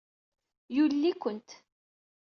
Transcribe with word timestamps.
Yulel-ikent. 0.75 1.49